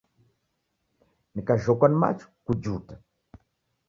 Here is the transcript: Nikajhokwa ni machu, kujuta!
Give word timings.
Nikajhokwa 1.35 1.87
ni 1.89 1.95
machu, 1.97 2.27
kujuta! 2.45 2.95